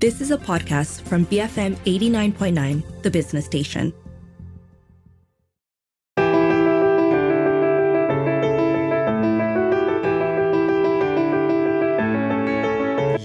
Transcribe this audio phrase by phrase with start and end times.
[0.00, 3.92] This is a podcast from BFM 89.9, the business station.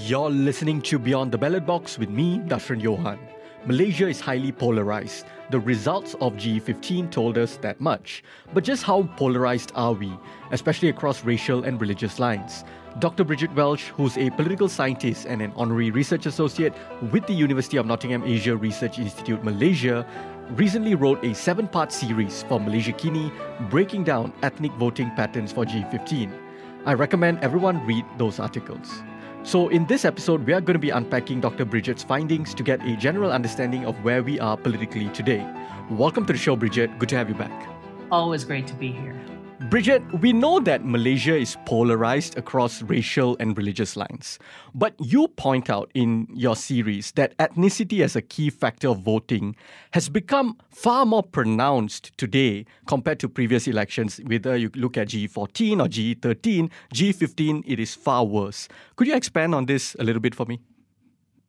[0.06, 3.20] You're listening to Beyond the Ballot Box with me, Dashran Johan.
[3.66, 5.28] Malaysia is highly polarized.
[5.52, 8.22] The results of GE15 told us that much.
[8.54, 10.12] But just how polarized are we,
[10.52, 12.66] especially across racial and religious lines?
[13.00, 13.26] Dr.
[13.26, 16.74] Bridget Welsh, who's a political scientist and an honorary research associate
[17.12, 20.08] with the University of Nottingham Asia Research Institute Malaysia,
[20.52, 23.34] recently wrote a seven part series for Malaysiakini
[23.70, 26.32] breaking down ethnic voting patterns for GE15.
[26.86, 29.04] I recommend everyone read those articles.
[29.44, 31.66] So, in this episode, we are going to be unpacking Dr.
[31.66, 35.46] Bridget's findings to get a general understanding of where we are politically today.
[35.92, 36.98] Welcome to the show, Bridget.
[36.98, 37.68] Good to have you back.
[38.10, 39.20] Always great to be here.
[39.62, 44.38] Bridget, we know that Malaysia is polarized across racial and religious lines.
[44.74, 49.56] But you point out in your series that ethnicity as a key factor of voting
[49.92, 54.20] has become far more pronounced today compared to previous elections.
[54.26, 58.68] Whether you look at GE14 or GE13, GE15, it is far worse.
[58.98, 60.60] Could you expand on this a little bit for me?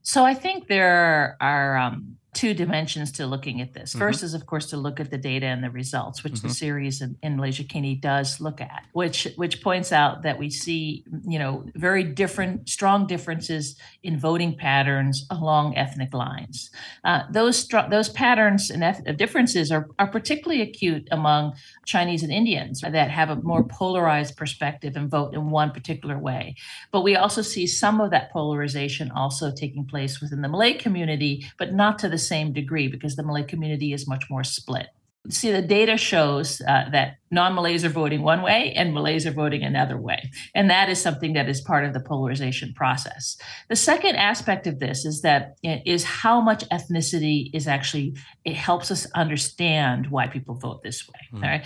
[0.03, 3.91] So I think there are um, two dimensions to looking at this.
[3.91, 3.99] Mm-hmm.
[3.99, 6.49] First is, of course, to look at the data and the results, which mm-hmm.
[6.49, 11.03] the series in, in Malaysiakini does look at, which which points out that we see,
[11.27, 16.71] you know, very different, strong differences in voting patterns along ethnic lines.
[17.05, 21.55] Uh, those str- those patterns and eth- differences are are particularly acute among
[21.87, 26.55] Chinese and Indians that have a more polarized perspective and vote in one particular way.
[26.93, 31.47] But we also see some of that polarization also taking place within the Malay community,
[31.57, 34.89] but not to the same degree because the Malay community is much more split.
[35.29, 39.33] See, the data shows uh, that non Malays are voting one way and Malays are
[39.33, 40.31] voting another way.
[40.55, 43.37] And that is something that is part of the polarization process.
[43.69, 48.91] The second aspect of this is that is how much ethnicity is actually, it helps
[48.91, 51.39] us understand why people vote this way.
[51.39, 51.43] Mm.
[51.43, 51.65] All right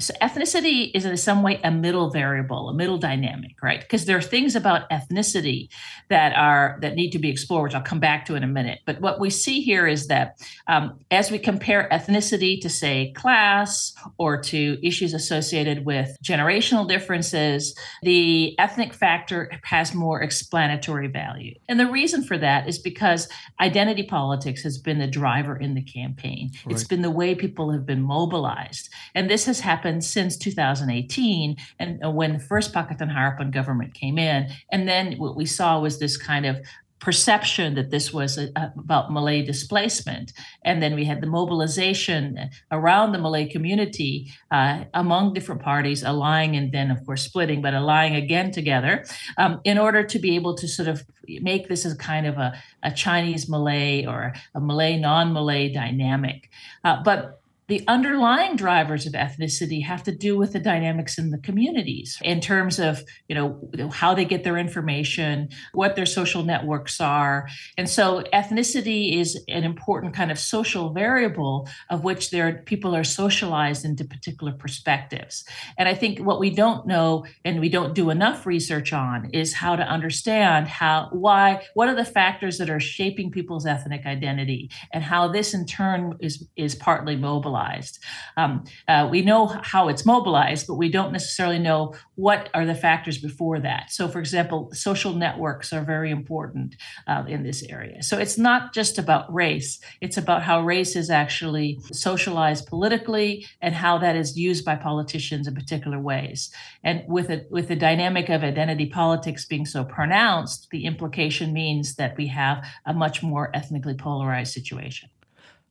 [0.00, 3.80] so ethnicity is in some way a middle variable a middle dynamic right?
[3.80, 5.68] Because there are things about ethnicity
[6.08, 8.80] that are that need to be explored which i'll come back to in a minute.
[8.86, 13.94] But what we see here is that um, as we compare ethnicity to say class
[14.18, 21.54] or to issues associated with generational differences the ethnic factor has more explanatory value.
[21.68, 23.28] And the reason for that is because
[23.60, 26.50] identity politics has been the driver in the campaign.
[26.64, 26.74] Right.
[26.74, 28.88] it's been the way people have been mobilized.
[29.14, 33.94] And this has happened happened since 2018 and uh, when the first Pakatan Harapan government
[33.94, 34.48] came in.
[34.70, 36.58] And then what we saw was this kind of
[37.00, 40.34] perception that this was a, a, about Malay displacement.
[40.66, 46.56] And then we had the mobilization around the Malay community uh, among different parties, allying
[46.56, 49.04] and then, of course, splitting, but allying again together
[49.38, 51.02] um, in order to be able to sort of
[51.40, 52.52] make this as kind of a,
[52.82, 56.50] a Chinese Malay or a Malay non Malay dynamic.
[56.84, 57.39] Uh, but
[57.70, 62.40] the underlying drivers of ethnicity have to do with the dynamics in the communities in
[62.40, 67.48] terms of you know how they get their information what their social networks are.
[67.78, 73.04] And so ethnicity is an important kind of social variable of which there people are
[73.04, 75.44] socialized into particular perspectives.
[75.78, 79.54] And i think what we don't know and we don't do enough research on is
[79.54, 84.72] how to understand how why what are the factors that are shaping people's ethnic identity
[84.92, 87.98] and how this in turn is is partly mobilized mobilized.
[88.36, 92.74] Um, uh, we know how it's mobilized, but we don't necessarily know what are the
[92.74, 93.90] factors before that.
[93.90, 96.76] So, for example, social networks are very important
[97.06, 98.02] uh, in this area.
[98.02, 103.74] So, it's not just about race, it's about how race is actually socialized politically and
[103.74, 106.50] how that is used by politicians in particular ways.
[106.84, 111.96] And with, it, with the dynamic of identity politics being so pronounced, the implication means
[111.96, 115.10] that we have a much more ethnically polarized situation.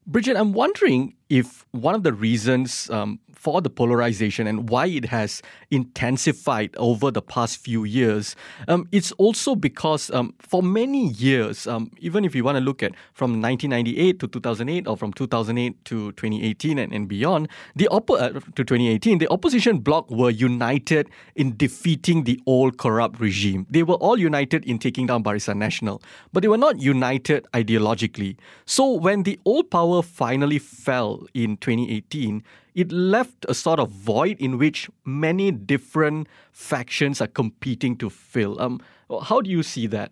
[0.10, 5.06] Bridget, I'm wondering if one of the reasons um, for the polarization and why it
[5.06, 5.42] has
[5.72, 8.36] intensified over the past few years,
[8.68, 12.84] um, it's also because um, for many years, um, even if you want to look
[12.84, 18.20] at from 1998 to 2008 or from 2008 to 2018 and, and beyond, the oppo-
[18.20, 23.66] uh, to 2018, the opposition bloc were united in defeating the old corrupt regime.
[23.70, 26.02] They were all united in taking down Barisan Nasional,
[26.34, 28.36] but they were not united ideologically.
[28.66, 32.44] So when the old power finally fell in 2018,
[32.75, 38.62] it left a sort of void in which many different factions are competing to fill.
[38.62, 38.81] Um,
[39.24, 40.12] how do you see that?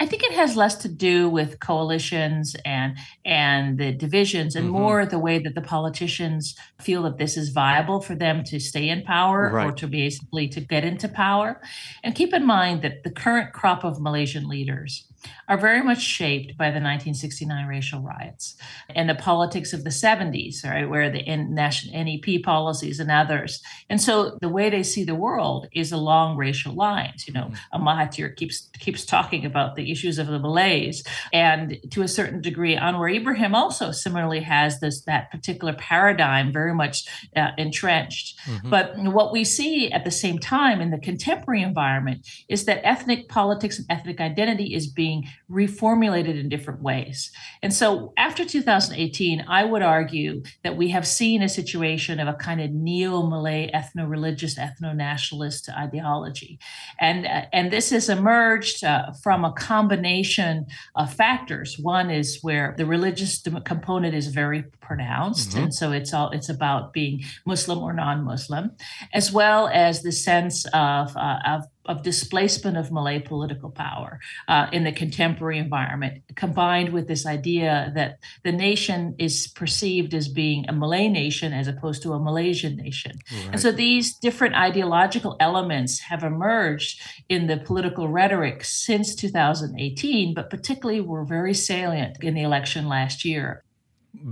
[0.00, 4.82] I think it has less to do with coalitions and and the divisions, and mm-hmm.
[4.82, 8.88] more the way that the politicians feel that this is viable for them to stay
[8.88, 9.66] in power right.
[9.66, 11.60] or to basically to get into power.
[12.02, 15.06] And keep in mind that the current crop of Malaysian leaders
[15.48, 18.56] are very much shaped by the 1969 racial riots
[18.88, 23.62] and the politics of the 70s, right, where the national NEP policies and others.
[23.90, 27.26] And so the way they see the world is along racial lines.
[27.26, 27.86] You know, mm-hmm.
[27.86, 32.76] Mahathir keeps keeps talking about the issues of the Malays, and to a certain degree,
[32.76, 37.04] Anwar Ibrahim also similarly has this that particular paradigm very much
[37.36, 38.38] uh, entrenched.
[38.46, 38.70] Mm-hmm.
[38.70, 43.28] But what we see at the same time in the contemporary environment is that ethnic
[43.28, 45.13] politics and ethnic identity is being
[45.50, 47.30] reformulated in different ways.
[47.62, 52.34] And so after 2018, I would argue that we have seen a situation of a
[52.34, 56.58] kind of neo-Malay ethno-religious ethno-nationalist ideology.
[57.00, 60.66] And, uh, and this has emerged uh, from a combination
[60.96, 61.78] of factors.
[61.78, 65.64] One is where the religious component is very pronounced mm-hmm.
[65.64, 68.70] and so it's all it's about being muslim or non-muslim
[69.12, 74.66] as well as the sense of uh, of of displacement of Malay political power uh,
[74.72, 80.64] in the contemporary environment, combined with this idea that the nation is perceived as being
[80.68, 83.18] a Malay nation as opposed to a Malaysian nation.
[83.30, 83.50] Right.
[83.52, 90.50] And so these different ideological elements have emerged in the political rhetoric since 2018, but
[90.50, 93.62] particularly were very salient in the election last year.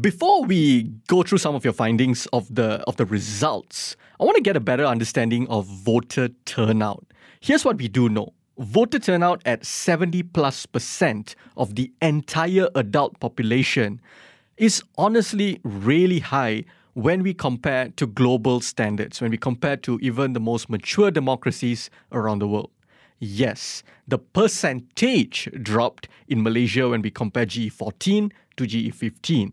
[0.01, 4.37] Before we go through some of your findings of the of the results, I want
[4.37, 7.12] to get a better understanding of voter turnout.
[7.45, 8.35] Here's what we do know.
[8.57, 14.01] Voter turnout at 70 plus percent of the entire adult population
[14.59, 16.63] is honestly really high
[16.93, 21.91] when we compare to global standards, when we compare to even the most mature democracies
[22.13, 22.71] around the world.
[23.19, 29.51] Yes, the percentage dropped in Malaysia when we compare GE14 to GE15.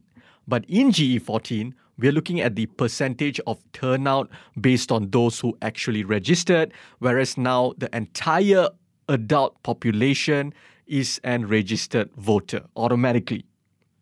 [0.47, 4.29] But in GE14, we're looking at the percentage of turnout
[4.59, 8.69] based on those who actually registered, whereas now the entire
[9.07, 10.53] adult population
[10.87, 13.45] is an registered voter automatically.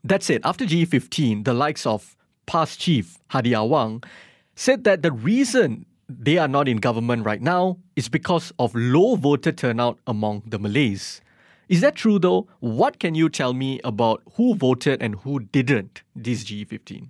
[0.03, 0.41] That's it.
[0.45, 2.15] After GE15, the likes of
[2.45, 4.05] PAS chief Hadi Awang
[4.55, 9.15] said that the reason they are not in government right now is because of low
[9.15, 11.21] voter turnout among the Malays.
[11.67, 12.47] Is that true though?
[12.59, 17.09] What can you tell me about who voted and who didn't this GE15?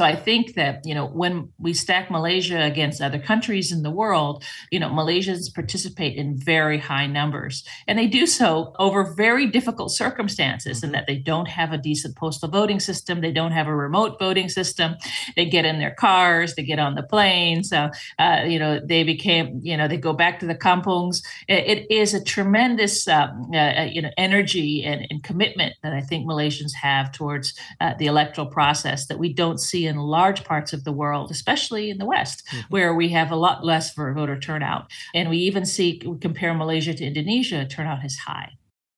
[0.00, 3.90] So I think that, you know, when we stack Malaysia against other countries in the
[3.90, 7.64] world, you know, Malaysians participate in very high numbers.
[7.86, 12.16] And they do so over very difficult circumstances in that they don't have a decent
[12.16, 13.20] postal voting system.
[13.20, 14.94] They don't have a remote voting system.
[15.36, 17.70] They get in their cars, they get on the planes.
[17.70, 21.22] Uh, uh, you know, they became, you know, they go back to the kampungs.
[21.46, 25.92] it, it is a tremendous, um, uh, uh, you know, energy and, and, commitment that
[25.92, 27.52] I think Malaysians have towards
[27.82, 31.90] uh, the electoral process that we don't see in large parts of the world, especially
[31.90, 32.60] in the West, mm-hmm.
[32.70, 34.90] where we have a lot less for voter turnout.
[35.14, 38.52] And we even see, we compare Malaysia to Indonesia, turnout is high.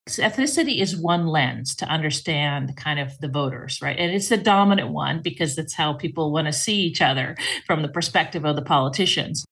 [0.09, 3.97] So ethnicity is one lens to understand kind of the voters, right?
[3.97, 7.37] And it's the dominant one because that's how people want to see each other
[7.67, 9.44] from the perspective of the politicians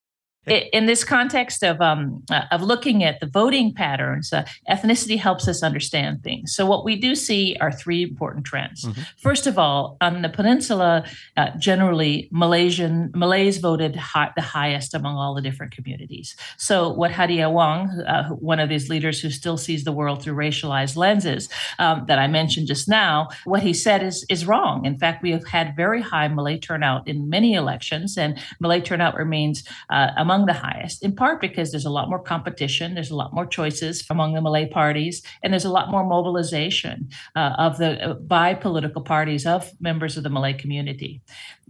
[0.46, 5.46] in this context of um, uh, of looking at the voting patterns, uh, ethnicity helps
[5.46, 6.54] us understand things.
[6.54, 8.84] So what we do see are three important trends.
[8.84, 9.02] Mm-hmm.
[9.18, 11.04] First of all, on the peninsula,
[11.36, 16.34] uh, generally Malaysian Malays voted high, the highest among all the different communities.
[16.56, 20.34] So what Hadi Awang, uh, one of these leaders who still sees the world through
[20.34, 24.86] racialized lenses um, that I mentioned just now, what he said is is wrong.
[24.86, 29.14] In fact, we have had very high Malay turnout in many elections, and Malay turnout
[29.16, 33.10] remains among uh, among the highest, in part because there's a lot more competition, there's
[33.10, 37.52] a lot more choices among the Malay parties, and there's a lot more mobilization uh,
[37.58, 41.20] of the uh, by political parties of members of the Malay community.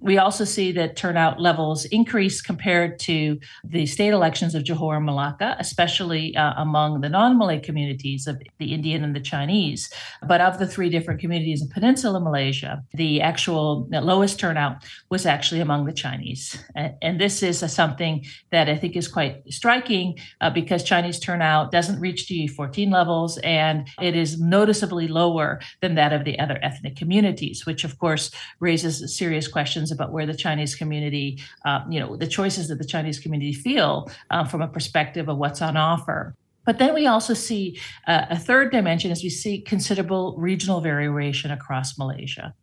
[0.00, 5.04] We also see that turnout levels increase compared to the state elections of Johor and
[5.04, 9.92] Malacca, especially uh, among the non Malay communities of the Indian and the Chinese.
[10.26, 15.61] But of the three different communities in Peninsula Malaysia, the actual lowest turnout was actually
[15.61, 16.59] among the Chinese.
[16.75, 21.19] And, and this is a, something that I think is quite striking uh, because Chinese
[21.19, 26.59] turnout doesn't reach GE14 levels and it is noticeably lower than that of the other
[26.62, 28.30] ethnic communities, which of course
[28.61, 32.79] raises serious questions questions about where the Chinese community, uh, you know, the choices that
[32.79, 36.35] the Chinese community feel uh, from a perspective of what's on offer.
[36.67, 41.50] But then we also see uh, a third dimension as we see considerable regional variation
[41.50, 42.55] across Malaysia.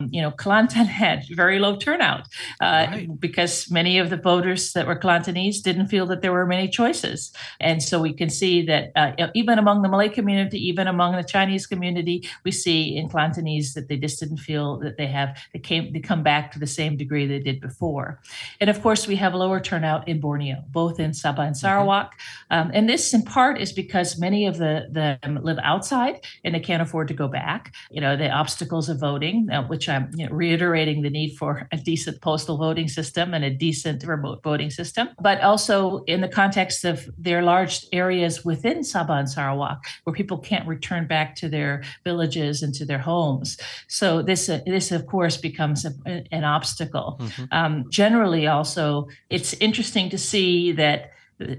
[0.00, 2.22] You know, Kelantan had very low turnout
[2.60, 3.20] uh, right.
[3.20, 7.32] because many of the voters that were Kelantanese didn't feel that there were many choices.
[7.60, 11.24] And so we can see that uh, even among the Malay community, even among the
[11.24, 15.58] Chinese community, we see in Kelantanese that they just didn't feel that they have, they
[15.58, 18.20] came, they come back to the same degree they did before.
[18.60, 21.54] And of course, we have lower turnout in Borneo, both in Sabah and mm-hmm.
[21.54, 22.12] Sarawak.
[22.12, 22.54] Mm-hmm.
[22.54, 26.54] Um, and this in part part is because many of the them live outside and
[26.54, 27.74] they can't afford to go back.
[27.90, 31.52] You know, the obstacles of voting, uh, which I'm you know, reiterating the need for
[31.72, 36.32] a decent postal voting system and a decent remote voting system, but also in the
[36.42, 41.48] context of their large areas within Sabah and Sarawak where people can't return back to
[41.48, 43.58] their villages and to their homes.
[43.88, 45.92] So this uh, this of course becomes a,
[46.38, 47.08] an obstacle.
[47.20, 47.44] Mm-hmm.
[47.58, 51.11] Um, generally, also it's interesting to see that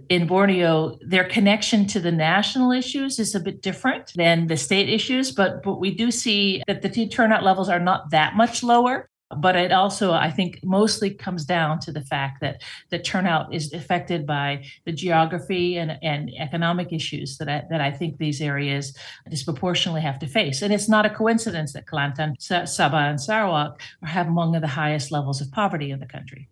[0.10, 4.90] in Borneo, their connection to the national issues is a bit different than the state
[4.90, 9.10] issues, but, but we do see that the turnout levels are not that much lower.
[9.36, 13.74] But it also, I think, mostly comes down to the fact that the turnout is
[13.74, 18.96] affected by the geography and, and economic issues that I, that I think these areas
[19.28, 20.62] disproportionately have to face.
[20.62, 25.42] And it's not a coincidence that Kelantan, Sabah, and Sarawak have among the highest levels
[25.42, 26.48] of poverty in the country.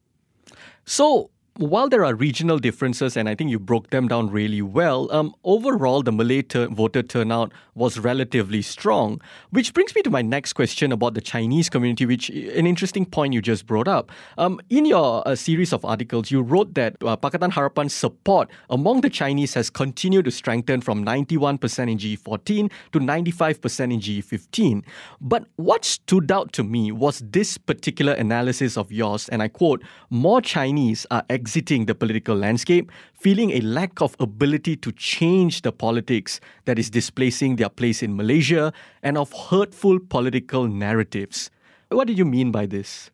[0.85, 1.29] So,
[1.62, 5.36] while there are regional differences, and I think you broke them down really well, um,
[5.44, 9.22] overall the Malay ter- voter turnout was relatively strong.
[9.51, 13.34] Which brings me to my next question about the Chinese community, which an interesting point
[13.34, 14.12] you just brought up.
[14.39, 19.01] Um, in your uh, series of articles, you wrote that uh, Pakatan Harapan's support among
[19.01, 24.84] the Chinese has continued to strengthen from 91% in GE14 to 95% in GE15.
[25.22, 29.84] But what stood out to me was this particular analysis of yours, and I quote,
[30.10, 35.72] more Chinese are exiting the political landscape, feeling a lack of ability to change the
[35.72, 41.50] politics that is displacing their place in Malaysia, and of hurtful political narratives.
[41.89, 43.12] What do you mean by this?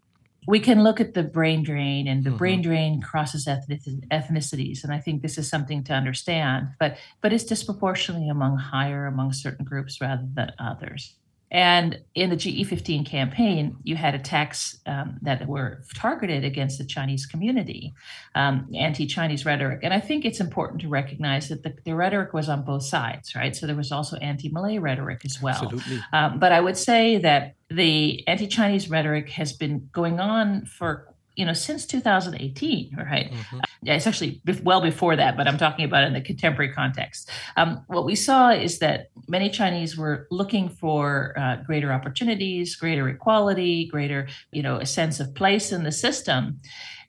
[0.48, 2.38] we can look at the brain drain and the mm-hmm.
[2.38, 7.44] brain drain crosses ethnicities and i think this is something to understand but but it's
[7.44, 11.16] disproportionately among higher among certain groups rather than others
[11.50, 17.26] and in the GE15 campaign, you had attacks um, that were targeted against the Chinese
[17.26, 17.94] community,
[18.36, 19.80] um, anti Chinese rhetoric.
[19.82, 23.34] And I think it's important to recognize that the, the, rhetoric was on both sides,
[23.34, 23.56] right?
[23.56, 25.56] So there was also anti Malay rhetoric as well.
[25.56, 26.04] Absolutely.
[26.12, 31.14] Um, but I would say that the anti Chinese rhetoric has been going on for
[31.38, 33.32] you know since 2018 right?
[33.32, 33.60] Mm-hmm.
[33.84, 37.30] yeah it's actually well before that but i'm talking about in the contemporary context.
[37.56, 43.08] Um, what we saw is that many chinese were looking for uh, greater opportunities greater
[43.08, 46.60] equality greater you know a sense of place in the system.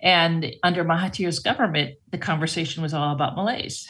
[0.00, 3.88] And under mahathir's government the conversation was all about malays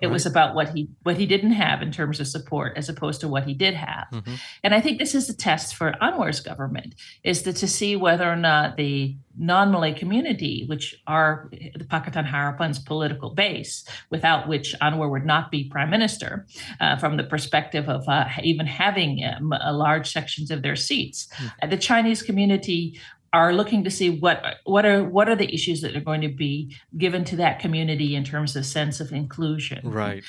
[0.00, 0.12] it right.
[0.12, 3.28] was about what he what he didn't have in terms of support as opposed to
[3.28, 4.08] what he did have.
[4.12, 4.34] Mm-hmm.
[4.64, 8.30] And I think this is the test for Anwar's government is that to see whether
[8.30, 15.10] or not the non-Malay community, which are the Pakatan Harapan's political base, without which Anwar
[15.10, 16.46] would not be prime minister,
[16.80, 21.28] uh, from the perspective of uh, even having um, large sections of their seats.
[21.36, 21.70] Mm-hmm.
[21.70, 23.00] The Chinese community
[23.32, 26.28] are looking to see what what are what are the issues that are going to
[26.28, 29.88] be given to that community in terms of sense of inclusion?
[29.88, 30.24] Right.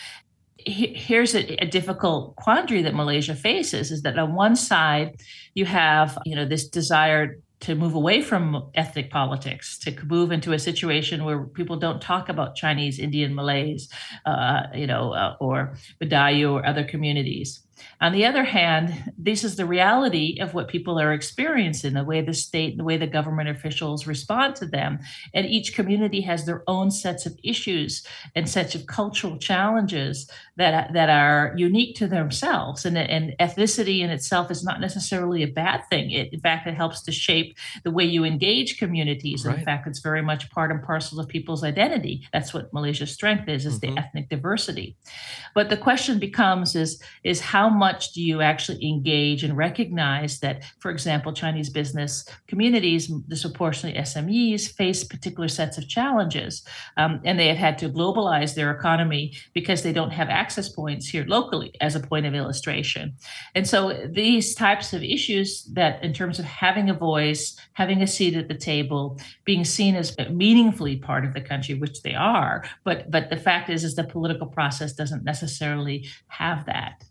[0.63, 5.19] Here's a, a, difficult quandary that malaysia faces is that on one side
[5.55, 10.53] you have you know this desire to move away from ethnic politics to move into
[10.53, 13.89] a situation where people don't talk about chinese indian malays
[14.27, 17.63] uh, you know uh, or Bidayuh or other communities
[18.01, 22.21] on the other hand, this is the reality of what people are experiencing, the way
[22.21, 24.97] the state, the way the government officials respond to them.
[25.35, 28.03] And each community has their own sets of issues
[28.35, 30.27] and sets of cultural challenges
[30.57, 32.85] that, that are unique to themselves.
[32.85, 36.09] And, and ethnicity in itself is not necessarily a bad thing.
[36.09, 39.45] It, in fact, it helps to shape the way you engage communities.
[39.45, 39.59] Right.
[39.59, 42.27] In fact, it's very much part and parcel of people's identity.
[42.33, 43.93] That's what Malaysia's strength is, is mm-hmm.
[43.93, 44.97] the ethnic diversity.
[45.53, 50.63] But the question becomes is, is how much do you actually engage and recognize that,
[50.79, 56.63] for example, Chinese business communities, disproportionately SMEs, face particular sets of challenges,
[56.97, 61.07] um, and they have had to globalize their economy because they don't have access points
[61.07, 63.13] here locally, as a point of illustration.
[63.55, 68.07] And so these types of issues that, in terms of having a voice, having a
[68.07, 72.63] seat at the table, being seen as meaningfully part of the country, which they are,
[72.83, 77.03] but but the fact is, is the political process doesn't necessarily have that.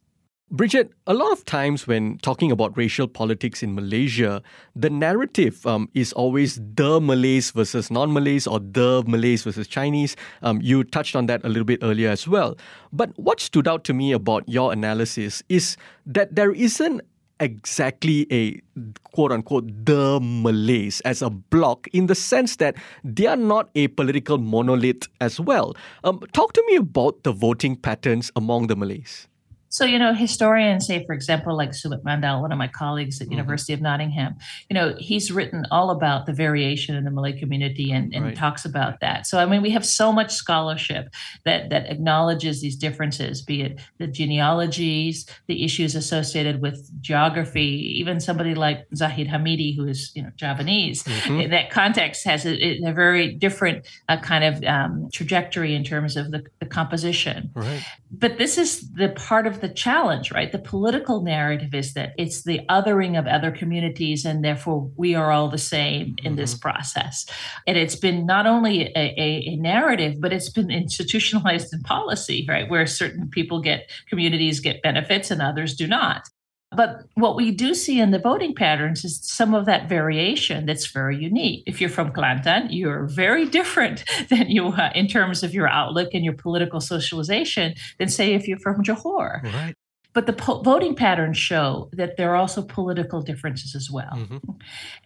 [0.52, 4.42] Bridget, a lot of times when talking about racial politics in Malaysia,
[4.74, 10.16] the narrative um, is always the Malays versus non Malays or the Malays versus Chinese.
[10.42, 12.58] Um, you touched on that a little bit earlier as well.
[12.92, 17.02] But what stood out to me about your analysis is that there isn't
[17.38, 18.60] exactly a
[19.04, 23.86] quote unquote the Malays as a block in the sense that they are not a
[23.86, 25.76] political monolith as well.
[26.02, 29.28] Um, talk to me about the voting patterns among the Malays.
[29.70, 33.26] So, you know, historians say, for example, like Sumit Mandal, one of my colleagues at
[33.26, 33.34] mm-hmm.
[33.34, 34.34] University of Nottingham,
[34.68, 38.36] you know, he's written all about the variation in the Malay community and, and right.
[38.36, 39.28] talks about that.
[39.28, 43.80] So, I mean, we have so much scholarship that that acknowledges these differences, be it
[43.98, 50.22] the genealogies, the issues associated with geography, even somebody like Zahid Hamidi, who is, you
[50.22, 51.40] know, Javanese, mm-hmm.
[51.42, 56.16] in that context has a, a very different uh, kind of um, trajectory in terms
[56.16, 57.50] of the, the composition.
[57.54, 57.84] Right.
[58.10, 60.50] But this is the part of the challenge, right?
[60.50, 65.30] The political narrative is that it's the othering of other communities, and therefore we are
[65.30, 66.36] all the same in mm-hmm.
[66.36, 67.26] this process.
[67.66, 72.46] And it's been not only a, a, a, narrative, but it's been institutionalized in policy,
[72.48, 72.68] right?
[72.68, 76.28] Where certain people get, communities get benefits and others do not.
[76.72, 80.86] But what we do see in the voting patterns is some of that variation that's
[80.86, 81.64] very unique.
[81.66, 86.10] If you're from Kelantan, you're very different than you uh, in terms of your outlook
[86.14, 89.42] and your political socialization than say if you're from Johor.
[89.42, 89.74] Right.
[90.12, 94.10] But the po- voting patterns show that there are also political differences as well.
[94.14, 94.50] Mm-hmm.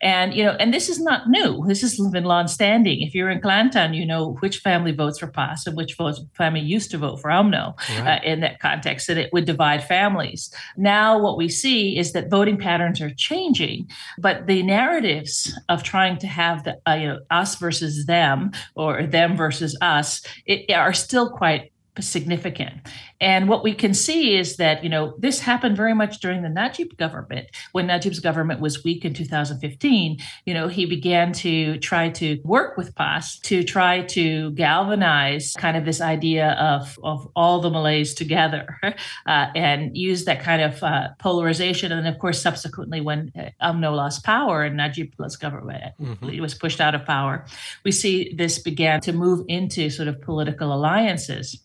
[0.01, 1.63] And, you know, and this is not new.
[1.67, 3.03] This has been long-standing.
[3.03, 6.61] If you're in Kelantan, you know which family votes for PAS and which votes, family
[6.61, 8.19] used to vote for UMNO right.
[8.19, 10.53] uh, in that context, and it would divide families.
[10.77, 16.17] Now what we see is that voting patterns are changing, but the narratives of trying
[16.19, 20.95] to have the, uh, you know, us versus them or them versus us it, are
[20.95, 22.75] still quite significant.
[23.21, 26.49] And what we can see is that, you know, this happened very much during the
[26.49, 27.49] Najib government.
[27.73, 32.77] When Najib's government was weak in 2015, you know, he began to try to work
[32.77, 38.15] with PAS to try to galvanize kind of this idea of, of all the Malays
[38.15, 38.79] together
[39.27, 41.93] uh, and use that kind of uh, polarization.
[41.93, 46.41] And of course, subsequently, when uh, UMNO lost power and Najib Najib's government mm-hmm.
[46.41, 47.45] was pushed out of power,
[47.85, 51.61] we see this began to move into sort of political alliances.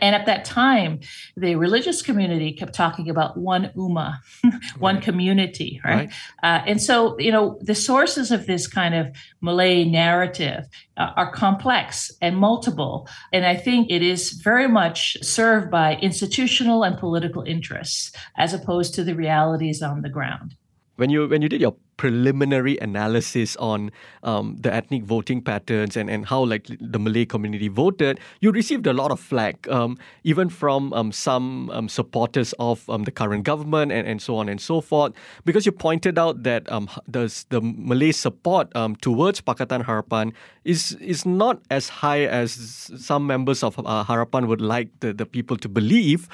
[0.00, 1.00] And at that time,
[1.36, 4.18] the religious community kept talking about one ummah,
[4.78, 5.04] one right.
[5.04, 5.94] community, right?
[5.94, 6.12] right.
[6.42, 11.30] Uh, and so, you know, the sources of this kind of Malay narrative uh, are
[11.30, 13.08] complex and multiple.
[13.32, 18.94] And I think it is very much served by institutional and political interests as opposed
[18.94, 20.56] to the realities on the ground.
[20.96, 23.90] When you when you did your preliminary analysis on
[24.22, 28.86] um, the ethnic voting patterns and, and how like the Malay community voted, you received
[28.86, 33.44] a lot of flack, um, even from um, some um, supporters of um, the current
[33.44, 35.12] government and, and so on and so forth,
[35.44, 40.32] because you pointed out that um, the, the Malay support towards Pakatan Harapan
[40.64, 42.52] is is not as high as
[42.96, 46.28] some members of uh, Harapan would like the, the people to believe.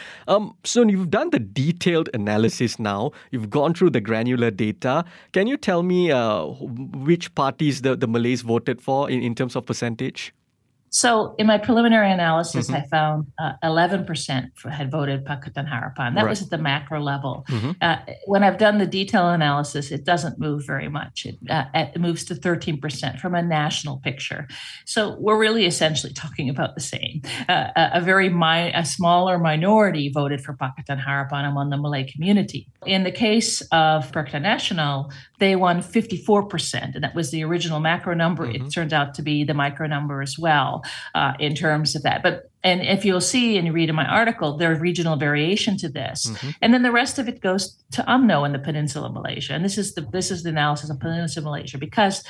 [0.64, 5.04] so you've done the detailed analysis now, you've gone through the granular data.
[5.32, 9.56] Can you tell me uh, which parties the, the Malays voted for in, in terms
[9.56, 10.32] of percentage?
[10.90, 12.76] So in my preliminary analysis, mm-hmm.
[12.76, 16.16] I found uh, 11% had voted Pakatan Harapan.
[16.16, 16.28] That right.
[16.28, 17.46] was at the macro level.
[17.48, 17.70] Mm-hmm.
[17.80, 21.26] Uh, when I've done the detail analysis, it doesn't move very much.
[21.26, 24.48] It, uh, it, moves to 13% from a national picture.
[24.84, 27.22] So we're really essentially talking about the same.
[27.48, 32.10] Uh, a, a, very mi- a smaller minority voted for Pakatan Harapan among the Malay
[32.10, 32.66] community.
[32.84, 38.14] In the case of Perikatan Nasional, they won 54%, and that was the original macro
[38.14, 38.46] number.
[38.46, 38.66] Mm-hmm.
[38.66, 42.22] It turned out to be the micro number as well uh, in terms of that.
[42.22, 45.88] But and if you'll see and you read in my article, there's regional variation to
[45.88, 46.50] this, mm-hmm.
[46.60, 49.54] and then the rest of it goes to UMNO in the Peninsula of Malaysia.
[49.54, 52.22] And this is the this is the analysis of Peninsula Malaysia because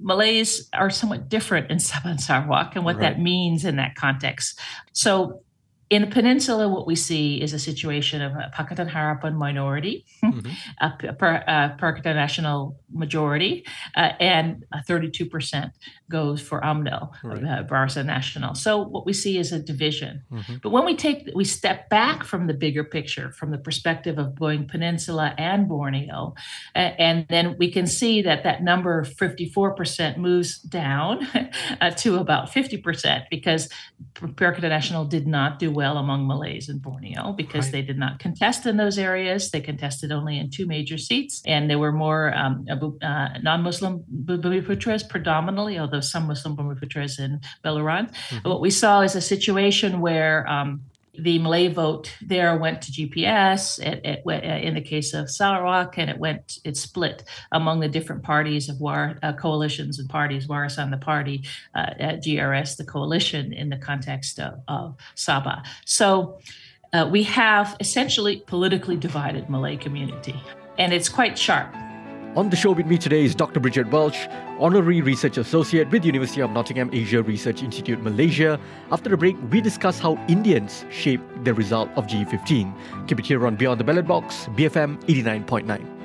[0.00, 3.14] Malays are somewhat different in Sabah Sarawak and what right.
[3.14, 4.58] that means in that context.
[4.92, 5.42] So
[5.90, 10.50] in the peninsula, what we see is a situation of a Pakatan Harapan minority, mm-hmm.
[10.80, 13.64] a, a, Pakatan Nasional majority,
[13.96, 15.72] uh, and 32%
[16.10, 17.44] goes for UMNO, right.
[17.44, 18.54] uh, Barisan Nasional.
[18.56, 20.24] So what we see is a division.
[20.30, 20.56] Mm-hmm.
[20.62, 24.34] But when we take, we step back from the bigger picture, from the perspective of
[24.34, 26.34] Boeing Peninsula and Borneo,
[26.74, 31.26] uh, and then we can see that that number of 54% moves down
[31.80, 33.70] uh, to about 50% because
[34.14, 37.72] Pakatan National did not do well among Malays in Borneo because right.
[37.74, 39.40] they did not contest in those areas.
[39.52, 42.66] They contested only in two major seats, and there were more um,
[43.10, 48.04] uh, non-Muslim Bumiputras predominantly, although some Muslim Bumiputras in Beluran.
[48.10, 48.48] Mm-hmm.
[48.48, 50.70] What we saw is a situation where um,
[51.18, 53.78] the Malay vote there went to GPS.
[53.78, 57.80] It, it went, uh, in the case of Sarawak, and it went it split among
[57.80, 60.46] the different parties of war uh, coalitions and parties.
[60.46, 65.64] Warisan the party, uh, GRS the coalition in the context of, of Sabah.
[65.84, 66.38] So
[66.92, 70.40] uh, we have essentially politically divided Malay community,
[70.78, 71.74] and it's quite sharp.
[72.36, 73.58] On the show with me today is Dr.
[73.58, 74.26] Bridget Welsh,
[74.60, 78.60] Honorary Research Associate with University of Nottingham Asia Research Institute Malaysia.
[78.92, 83.08] After the break, we discuss how Indians shape the result of GE15.
[83.08, 85.97] Keep it here on Beyond the Ballot Box, BFM 89.9.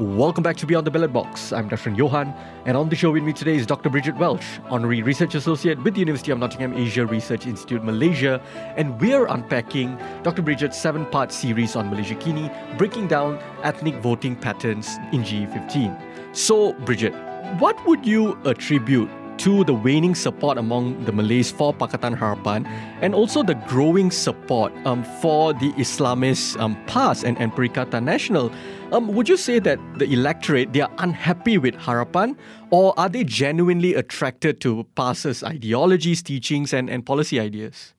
[0.00, 1.52] Welcome back to Beyond the Ballot Box.
[1.52, 1.90] I'm Dr.
[1.90, 2.32] Johan,
[2.64, 3.90] and on the show with me today is Dr.
[3.90, 8.40] Bridget Welsh, Honorary Research Associate with the University of Nottingham Asia Research Institute Malaysia,
[8.78, 10.40] and we're unpacking Dr.
[10.40, 16.34] Bridget's seven part series on Malaysiakini, breaking down ethnic voting patterns in GE15.
[16.34, 17.12] So, Bridget,
[17.58, 22.66] what would you attribute to the waning support among the Malays for Pakatan Harapan
[23.00, 28.52] and also the growing support um, for the Islamist um, PAS and, and Perikatan Nasional.
[28.92, 32.36] Um, would you say that the electorate, they are unhappy with Harapan
[32.70, 37.94] or are they genuinely attracted to PAS's ideologies, teachings and, and policy ideas?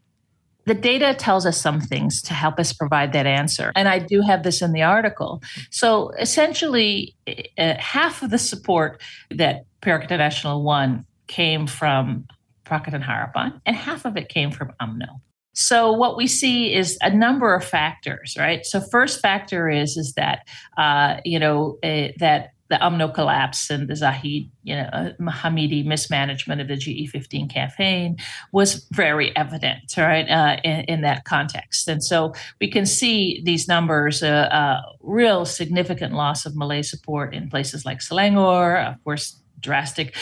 [0.65, 3.71] The data tells us some things to help us provide that answer.
[3.75, 5.41] And I do have this in the article.
[5.69, 7.15] So essentially,
[7.57, 12.25] uh, half of the support that Perikatan Nasional won came from
[12.65, 15.19] Pakatan Harapan, and half of it came from UMNO.
[15.55, 18.65] So what we see is a number of factors, right?
[18.65, 20.39] So first factor is is that
[20.77, 25.85] uh, you know uh, that the UMNO collapse and the Zahid, you know, uh, Hamidi
[25.85, 28.15] mismanagement of the GE15 campaign
[28.51, 31.87] was very evident, right, uh, in, in, that context.
[31.87, 37.35] And so we can see these numbers, uh, uh real significant loss of Malay support
[37.35, 40.15] in places like Selangor, of course, drastic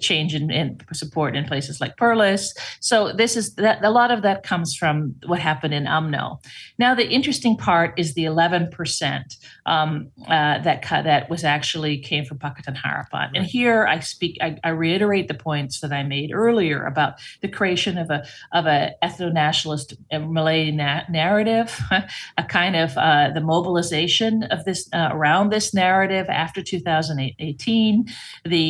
[0.00, 2.50] change in, in, support in places like Perlis.
[2.80, 6.38] So this is that a lot of that comes from what happened in UMNO.
[6.78, 12.38] Now the interesting part is the 11% um, uh, that that was actually came from
[12.38, 13.12] Pakatan Harapan.
[13.12, 13.30] Right.
[13.34, 17.48] And here I speak, I, I, reiterate the points that I made earlier about the
[17.48, 21.80] creation of a of a ethno nationalist uh, Malay na- narrative,
[22.38, 28.06] a kind of uh, the mobilization of this uh, around this narrative after 2018,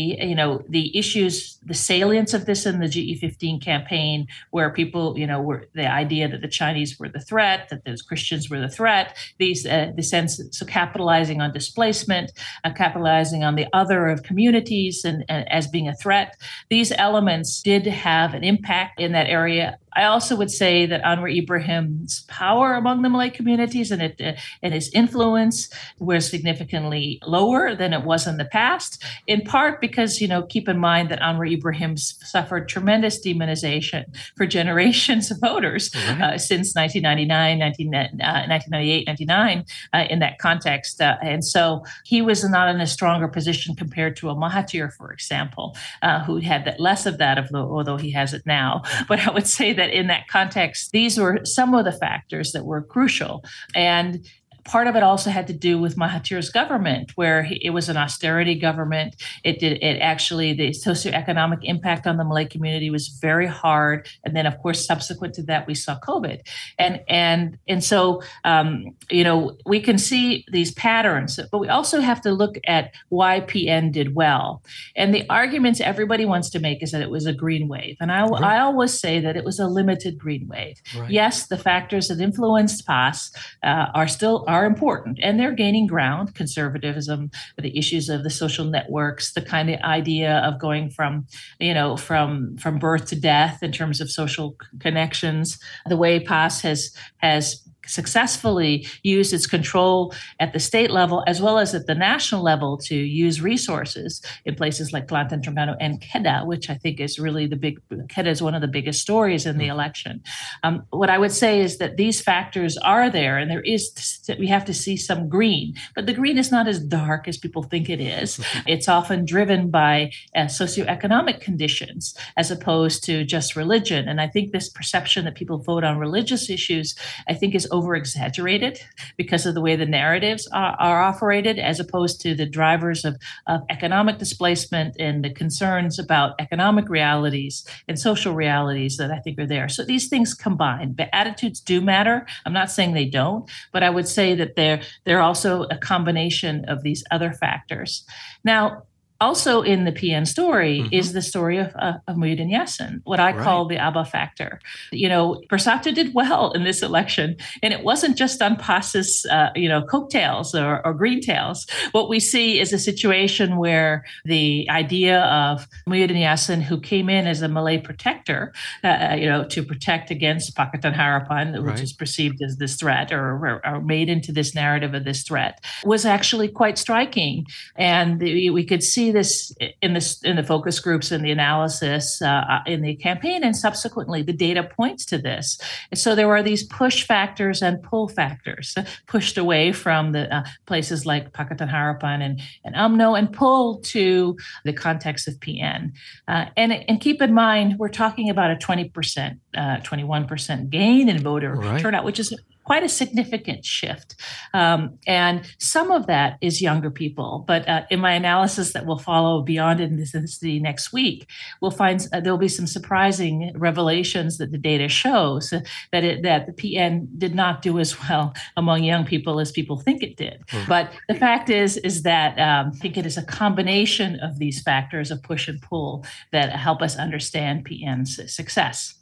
[0.05, 5.27] you know the issues the salience of this in the ge15 campaign where people you
[5.27, 8.69] know were the idea that the chinese were the threat that those christians were the
[8.69, 12.33] threat these uh, the sense so capitalizing on displacement
[12.65, 16.37] uh, capitalizing on the other of communities and, and as being a threat
[16.69, 21.35] these elements did have an impact in that area I also would say that Anwar
[21.37, 24.21] Ibrahim's power among the Malay communities and, it,
[24.63, 30.21] and his influence was significantly lower than it was in the past, in part because,
[30.21, 34.05] you know, keep in mind that Anwar Ibrahim suffered tremendous demonization
[34.37, 36.21] for generations of voters right.
[36.21, 41.01] uh, since 1999, 19, uh, 1998, 99 uh, in that context.
[41.01, 45.13] Uh, and so he was not in a stronger position compared to a Mahathir, for
[45.13, 48.83] example, uh, who had that, less of that, of the, although he has it now.
[49.09, 52.53] But I would say that that in that context, these were some of the factors
[52.53, 53.45] that were crucial.
[53.75, 54.27] And
[54.65, 57.97] part of it also had to do with Mahathir's government, where he, it was an
[57.97, 59.17] austerity government.
[59.45, 64.35] It did it actually the socioeconomic impact on the Malay community was very hard, and
[64.35, 66.41] then of course subsequent to that we saw COVID,
[66.79, 72.01] and and and so um, you know we can see these patterns, but we also
[72.01, 74.63] have to look at why PN did well,
[74.97, 78.11] and the arguments everybody wants to make is that it was a green wave, and
[78.11, 78.43] I, right.
[78.43, 80.81] I always say that it was a limited green wave.
[80.97, 81.11] Right.
[81.11, 86.35] Yes, the factors that influenced PAS uh, are still are important and they're gaining ground.
[86.35, 87.31] Conservatism
[87.65, 91.27] the issues of the social networks the kind of idea of going from
[91.59, 96.61] you know from from birth to death in terms of social connections the way PAS
[96.61, 101.95] has has successfully used its control at the state level as well as at the
[101.95, 107.19] national level to use resources in places like Terengganu, and Kedah, which I think is
[107.19, 109.71] really the big, Kedah is one of the biggest stories in the mm.
[109.71, 110.23] election.
[110.63, 113.93] Um, what I would say is that these factors are there and there is,
[114.27, 117.37] that we have to see some green, but the green is not as dark as
[117.37, 118.45] people think it is.
[118.67, 124.09] it's often driven by uh, socioeconomic conditions as opposed to just religion.
[124.09, 126.95] And I think this perception that people vote on religious issues,
[127.29, 128.79] I think is over exaggerated
[129.17, 133.17] because of the way the narratives are, are operated, as opposed to the drivers of,
[133.49, 139.39] of economic displacement and the concerns about economic realities and social realities that I think
[139.41, 139.69] are there.
[139.69, 140.93] So these things combine.
[140.93, 142.27] But attitudes do matter.
[142.47, 146.65] I'm not saying they don't, but I would say that they're they're also a combination
[146.67, 148.05] of these other factors.
[148.45, 148.85] Now,
[149.21, 150.93] also in the PN story mm-hmm.
[150.93, 153.43] is the story of, uh, of Muhyiddin Yassin, what I right.
[153.43, 154.61] call the Abah factor.
[154.91, 159.51] You know, Bersatu did well in this election, and it wasn't just on PAS's, uh,
[159.55, 161.67] you know, coattails or, or green tails.
[161.93, 167.27] What we see is a situation where the idea of Muhyiddin Yassin, who came in
[167.27, 171.81] as a Malay protector, uh, uh you know, to protect against Pakatan Harapan, which right.
[171.81, 175.63] is perceived as this threat or, or, or, made into this narrative of this threat,
[175.85, 177.47] was actually quite striking.
[177.77, 182.21] And the, we could see this in this in the focus groups and the analysis
[182.23, 185.59] uh, uh, in the campaign, and subsequently the data points to this.
[185.91, 190.35] And so there are these push factors and pull factors, uh, pushed away from the
[190.35, 195.93] uh, places like Pakatan Harapan and, and UMNO, and pull to the context of PN.
[196.29, 201.23] Uh, and and keep in mind, we're talking about a 20%, 21% uh, gain in
[201.23, 201.81] voter right.
[201.81, 202.33] turnout, which is
[202.65, 204.17] quite a significant shift.
[204.53, 207.45] Um, and some of that is younger people.
[207.47, 211.29] But uh, in my analysis that will follow beyond ethnicity next week,
[211.61, 216.47] we'll find uh, there'll be some surprising revelations that the data shows that it, that
[216.47, 220.43] the PN did not do as well among young people as people think it did.
[220.49, 220.69] Mm-hmm.
[220.69, 224.63] But the fact is is that um, I think it is a combination of these
[224.63, 228.95] factors of push and pull that help us understand PN's success.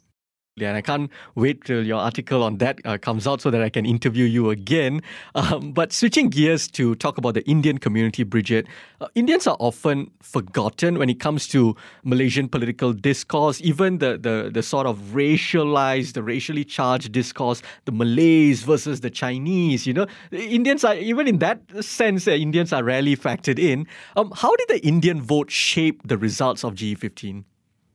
[0.61, 3.69] And I can't wait till your article on that uh, comes out so that I
[3.69, 5.01] can interview you again.
[5.35, 8.67] Um, but switching gears to talk about the Indian community, Bridget,
[9.01, 14.51] uh, Indians are often forgotten when it comes to Malaysian political discourse, even the, the,
[14.53, 19.87] the sort of racialized, the racially charged discourse, the Malays versus the Chinese.
[19.87, 23.87] You know, Indians are, even in that sense, uh, Indians are rarely factored in.
[24.15, 27.43] Um, how did the Indian vote shape the results of GE15?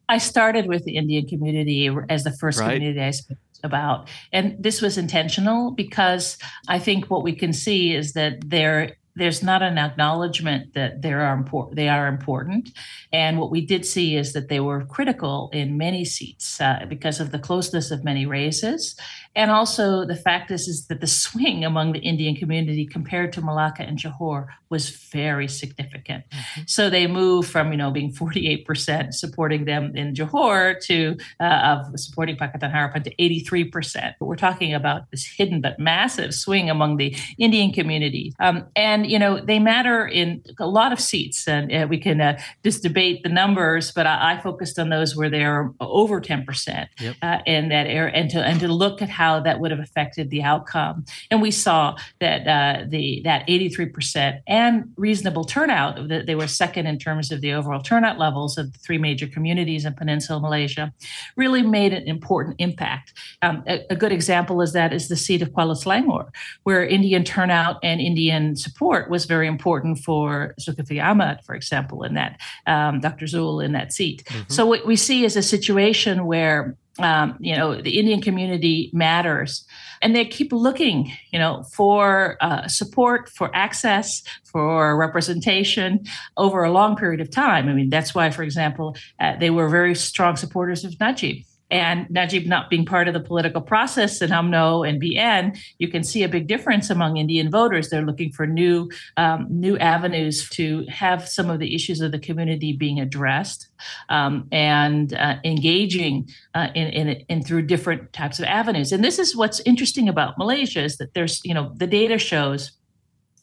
[0.08, 2.74] I started with the Indian community as the first right.
[2.74, 4.08] community I spoke about.
[4.32, 9.42] And this was intentional because I think what we can see is that there there's
[9.42, 11.74] not an acknowledgement that they are important.
[11.74, 12.70] They are important,
[13.12, 17.18] and what we did see is that they were critical in many seats uh, because
[17.18, 18.96] of the closeness of many races,
[19.34, 23.40] and also the fact is is that the swing among the Indian community compared to
[23.40, 26.24] Malacca and Johor was very significant.
[26.30, 26.60] Mm-hmm.
[26.66, 32.00] So they moved from you know being 48% supporting them in Johor to uh, of
[32.00, 34.14] supporting Pakatan Harapan to 83%.
[34.18, 39.10] But we're talking about this hidden but massive swing among the Indian community, um, and
[39.10, 42.82] you know, they matter in a lot of seats, and uh, we can uh, just
[42.82, 43.92] debate the numbers.
[43.92, 47.16] But I, I, focused on those where they're over ten percent yep.
[47.22, 50.30] uh, in that area, and to and to look at how that would have affected
[50.30, 51.04] the outcome.
[51.30, 56.08] And we saw that uh, the that eighty three percent and reasonable turnout.
[56.08, 59.26] That they were second in terms of the overall turnout levels of the three major
[59.26, 60.92] communities in Peninsular Malaysia,
[61.36, 63.12] really made an important impact.
[63.42, 66.28] Um, a, a good example is that is the seat of Kuala Selangor,
[66.64, 72.04] where Indian turnout and Indian support support was very important for Dzulkefly Ahmad, for example,
[72.04, 73.26] in that um, Dr.
[73.26, 74.22] Zul in that seat.
[74.24, 74.52] Mm-hmm.
[74.52, 79.64] So what we see is a situation where um, you know the Indian community matters,
[80.02, 86.04] and they keep looking, you know, for uh, support, for access, for representation
[86.36, 87.68] over a long period of time.
[87.68, 92.08] I mean, that's why, for example, uh, they were very strong supporters of Najib and
[92.10, 96.22] Najib not being part of the political process in UMNO and BN, you can see
[96.22, 97.90] a big difference among Indian voters.
[97.90, 102.18] They're looking for new um, new avenues to have some of the issues of the
[102.18, 103.68] community being addressed
[104.08, 108.92] um, and uh, engaging uh, in, in, in through different types of avenues.
[108.92, 112.72] And this is what's interesting about Malaysia is that there's you know the data shows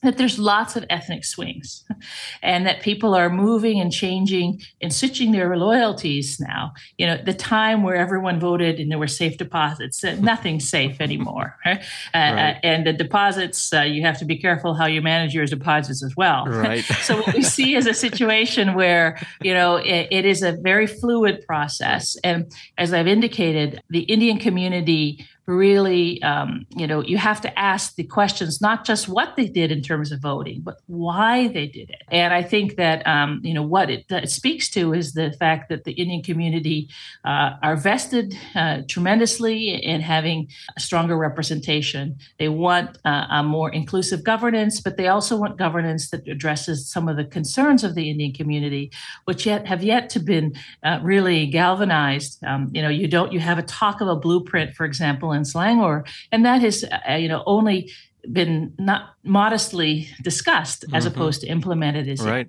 [0.06, 1.84] that there's lots of ethnic swings
[2.44, 6.74] and that people are moving and changing and switching their loyalties now.
[6.98, 11.02] You know, the time where everyone voted and there were safe deposits, uh, nothing's safe
[11.02, 11.56] anymore.
[11.66, 11.80] Right?
[12.14, 12.60] Uh, right.
[12.64, 16.16] and the deposits, uh, you have to be careful how you manage your deposits as
[16.16, 16.46] well.
[16.56, 16.86] Right.
[17.04, 20.88] so what we see is a situation where, you know, it, it is a very
[20.88, 22.18] fluid process.
[22.24, 27.96] And as I've indicated, the Indian community really, um, you know, you have to ask
[27.96, 31.90] the questions, not just what they did in terms of voting, but why they did
[31.90, 32.02] it.
[32.10, 35.70] And I think that, um, you know, what it, it, speaks to is the fact
[35.70, 36.90] that the Indian community
[37.24, 42.18] uh, are vested uh, tremendously in having a stronger representation.
[42.40, 47.08] They want uh, a more inclusive governance, but they also want governance that addresses some
[47.08, 48.92] of the concerns of the Indian community,
[49.26, 50.54] which yet have yet to been
[50.84, 52.44] uh, really galvanized.
[52.44, 55.44] Um, you know, you don't, you have a talk of a blueprint, for example, in
[55.44, 57.92] Selangor, and that has uh, you know only
[58.32, 61.14] been not modestly discussed as mm-hmm.
[61.14, 62.48] opposed to implemented as right.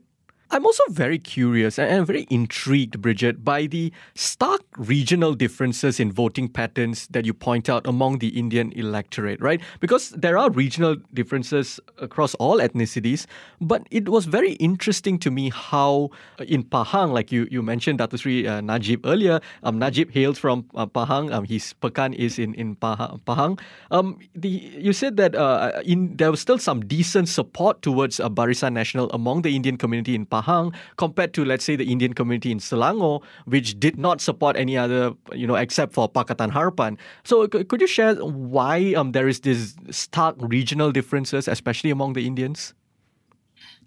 [0.48, 6.48] I'm also very curious and very intrigued, Bridget, by the stark regional differences in voting
[6.48, 9.60] patterns that you point out among the Indian electorate, right?
[9.80, 13.26] Because there are regional differences across all ethnicities,
[13.60, 17.98] but it was very interesting to me how uh, in Pahang, like you, you mentioned
[17.98, 22.38] Dato Sri uh, Najib earlier, um, Najib hails from uh, Pahang, um, his Pekan is
[22.38, 23.58] in, in Pahang.
[23.90, 28.28] Um, the, you said that uh, in, there was still some decent support towards uh,
[28.28, 32.12] Barisan Nasional among the Indian community in Pahang Pahang compared to, let's say, the Indian
[32.12, 36.98] community in Selangor, which did not support any other, you know, except for Pakatan Harapan.
[37.24, 42.26] So, could you share why um, there is this stark regional differences, especially among the
[42.26, 42.74] Indians?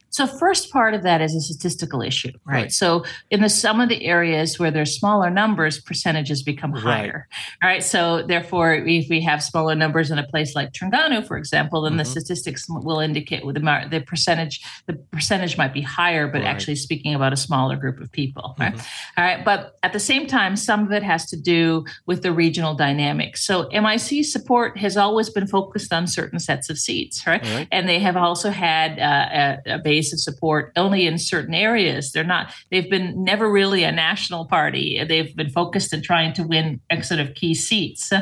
[0.10, 2.54] So first part of that is a statistical issue, right?
[2.54, 2.72] right?
[2.72, 7.28] So in the some of the areas where there's smaller numbers, percentages become higher.
[7.62, 7.70] Right.
[7.70, 7.84] right.
[7.84, 11.92] So therefore, if we have smaller numbers in a place like Terengganu, for example, then
[11.92, 12.00] mm-hmm.
[12.00, 16.48] the statistics will indicate with the, the percentage the percentage might be higher, but right.
[16.48, 18.56] actually speaking about a smaller group of people.
[18.60, 18.74] Right.
[18.74, 19.20] Mm-hmm.
[19.20, 19.46] All right.
[19.46, 23.46] But at the same time, some of it has to do with the regional dynamics.
[23.46, 27.44] So MIC support has always been focused on certain sets of seats, right?
[27.44, 27.68] right.
[27.72, 31.54] And they have also had uh, a, a base base of support only in certain
[31.54, 32.12] areas.
[32.12, 35.04] They're not, they've been never really a national party.
[35.04, 38.14] They've been focused in trying to win sort of key seats.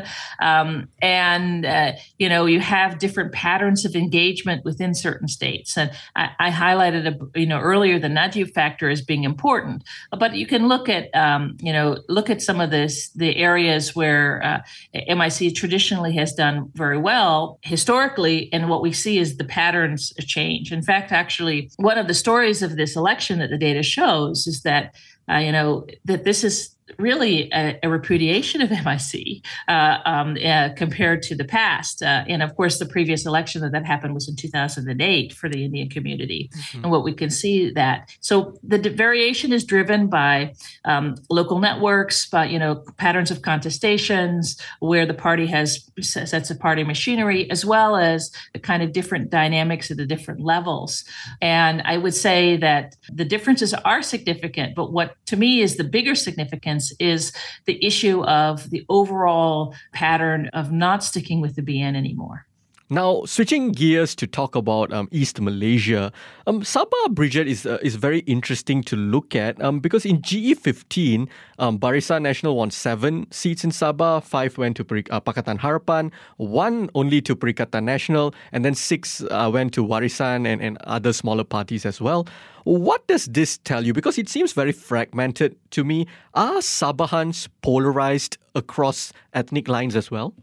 [0.41, 5.77] Um, and, uh, you know, you have different patterns of engagement within certain states.
[5.77, 9.83] And I, I highlighted, a, you know, earlier the Najib factor as being important,
[10.17, 13.95] but you can look at, um, you know, look at some of this, the areas
[13.95, 14.59] where uh,
[15.15, 18.51] MIC traditionally has done very well historically.
[18.51, 20.71] And what we see is the patterns change.
[20.71, 24.61] In fact, actually, one of the stories of this election that the data shows is
[24.61, 24.95] that
[25.29, 30.69] uh, you know that this is really a, a, repudiation of MIC uh, um, uh,
[30.75, 32.01] compared to the past.
[32.01, 35.63] Uh, and of course, the previous election that that happened was in 2008 for the
[35.65, 36.49] Indian community.
[36.53, 36.83] Mm-hmm.
[36.83, 40.53] And what we can see that so the variation is driven by
[40.85, 46.59] um, local networks, by you know patterns of contestations where the party has sets of
[46.59, 51.03] party machinery, as well as the kind of different dynamics at the different levels.
[51.41, 55.83] And I would say that the differences are significant, but what to me is the
[55.83, 57.31] bigger significance is
[57.65, 62.46] the issue of the overall pattern of not sticking with the BN anymore.
[62.89, 66.09] Now, switching gears to talk about um, East Malaysia,
[66.45, 71.27] um, Sabah Bridget is uh, is very interesting to look at um, because in GE15,
[71.59, 76.89] um, Barisan Nasional won seven seats in Sabah, five went to uh, Pakatan Harapan, one
[76.95, 81.43] only to Perikatan Nasional, and then six uh, went to Warisan and, and other smaller
[81.43, 82.25] parties as well.
[82.63, 83.91] What does this tell you?
[83.91, 86.07] Because it seems very fragmented to me.
[86.35, 90.33] Are Sabahans polarized across ethnic lines as well?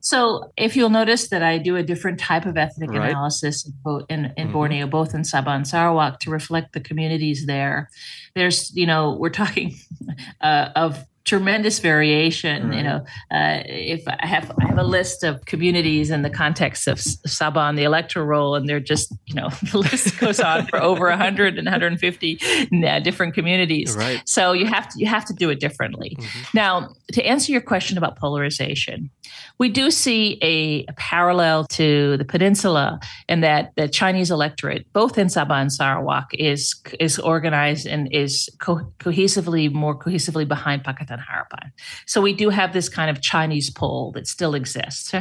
[0.00, 3.10] So, if you'll notice that I do a different type of ethnic right.
[3.10, 3.74] analysis in,
[4.08, 4.52] in, in mm-hmm.
[4.52, 7.90] Borneo, both in Sabah and Sarawak, to reflect the communities there.
[8.34, 9.76] There's, you know, we're talking
[10.40, 12.68] uh, of tremendous variation.
[12.68, 12.76] Right.
[12.76, 12.96] You know,
[13.30, 17.68] uh, if I have I have a list of communities in the context of Sabah
[17.68, 21.08] and the electoral roll, and they're just you know the list goes on for over
[21.08, 22.40] 100 and 150
[22.86, 23.96] uh, different communities.
[23.96, 24.22] Right.
[24.26, 26.16] So you have to you have to do it differently.
[26.18, 26.40] Mm-hmm.
[26.54, 29.10] Now, to answer your question about polarization,
[29.58, 35.18] we do see a, a parallel to the peninsula in that the Chinese electorate, both
[35.18, 40.82] in Sabah and Sarawak, is is organized and is co- cohesively more cohesively behind
[41.18, 41.70] Harapan.
[42.06, 45.12] So we do have this kind of Chinese pull that still exists.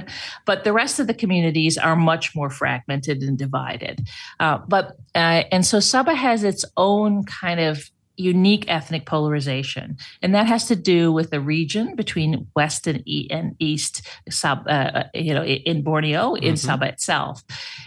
[0.45, 4.07] But the rest of the communities are much more fragmented and divided.
[4.39, 7.89] Uh, but uh, and so Sabah has its own kind of
[8.19, 13.27] unique ethnic polarization, and that has to do with the region between west and, e-
[13.31, 16.69] and east, sub, uh, uh you know, in Borneo, in mm-hmm.
[16.69, 17.43] Sabah itself.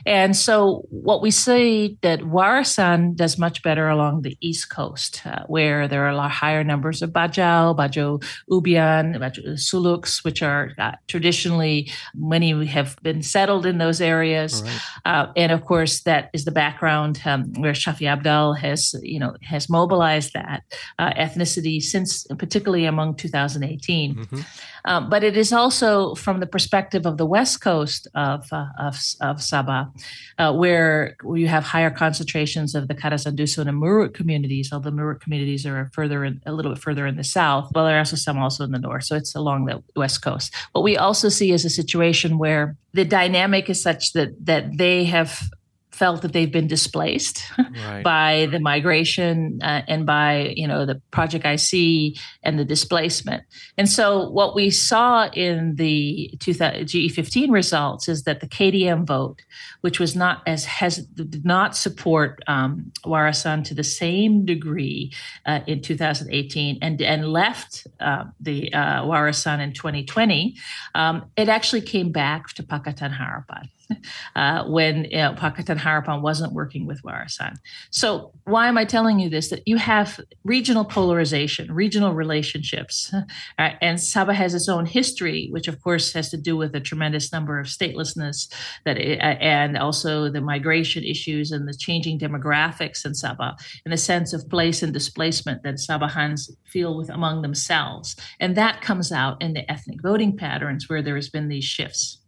[0.07, 5.45] And so, what we see that Warisan does much better along the east coast, uh,
[5.47, 10.73] where there are a lot higher numbers of Bajau, Bajau Ubian, Bajau Suluks, which are
[10.79, 14.81] uh, traditionally many have been settled in those areas, right.
[15.05, 19.37] Uh, and of course, that is the background um, where Shafie Apdal has, you know,
[19.42, 20.62] has mobilized that
[20.98, 24.14] uh, ethnicity since, particularly among 2018.
[24.14, 24.40] Mm-hmm.
[24.85, 28.94] Um, but it is also from the perspective of the west coast of uh, of,
[29.20, 29.90] of, Sabah,
[30.38, 33.37] uh, where you have higher concentrations of the Kadazan
[33.68, 34.72] and Murut communities.
[34.72, 37.85] Although the Murut communities are further in, a little bit further in the south, but
[37.85, 39.04] there are also some also in the north.
[39.04, 40.52] So it's along the west coast.
[40.72, 45.04] What we also see is a situation where the dynamic is such that that they
[45.04, 45.48] have
[45.92, 48.02] felt that they've been displaced right.
[48.02, 53.44] by the migration uh, and by you know the project IC and the displacement.
[53.78, 59.42] And so what we saw in the GE15 results is that the KDM vote,
[59.83, 65.12] which was not as has did not support um, Warisan to the same degree
[65.46, 70.57] uh, in 2018 and and left uh, the uh, Warisan in 2020,
[70.94, 73.68] um, it actually came back to Pakatan Harapan.
[74.37, 77.57] uh, when you know, Pakatan Harapan wasn't working with Warisan.
[77.91, 79.51] So why am I telling you this?
[79.51, 83.12] That you have regional polarization, regional relationships,
[83.59, 83.76] right?
[83.83, 87.33] and Sabah has its own history, which of course has to do with a tremendous
[87.33, 88.53] number of statelessness
[88.85, 93.55] that it, uh, and also the migration issues and the changing demographics in Sabah,
[93.85, 98.80] and the sense of place and displacement that Sabahans feel with among themselves, and that
[98.80, 102.18] comes out in the ethnic voting patterns where there has been these shifts.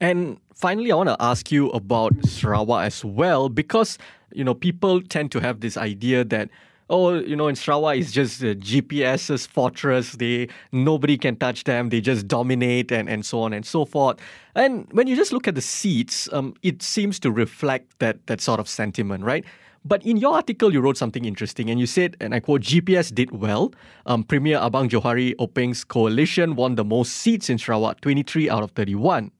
[0.00, 3.98] And finally, I want to ask you about Sarawak as well, because
[4.32, 6.48] you know people tend to have this idea that
[6.88, 10.12] oh, you know, in Sarawak is just the GPS's fortress.
[10.12, 11.90] They nobody can touch them.
[11.90, 14.16] They just dominate and, and so on and so forth.
[14.54, 18.40] And when you just look at the seats, um, it seems to reflect that that
[18.40, 19.44] sort of sentiment, right?
[19.84, 23.14] But in your article, you wrote something interesting, and you said, and I quote, GPS
[23.14, 23.74] did well.
[24.06, 28.70] Um, Premier Abang Johari Openg's coalition won the most seats in Sarawak, 23 out of
[28.70, 29.30] 31.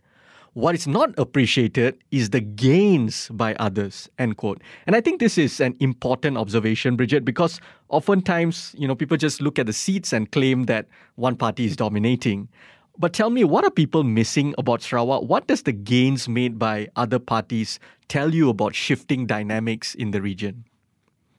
[0.55, 4.63] What is not appreciated is the gains by others, end quote.
[4.87, 9.41] And I think this is an important observation, Bridget, because oftentimes, you know, people just
[9.41, 10.87] look at the seats and claim that
[11.17, 12.49] one party is dominating.
[12.97, 15.25] But tell me, what are people missing about Sarawak?
[15.25, 20.23] What does the gains made by other parties tell you about shifting dynamics in the
[20.23, 20.67] region?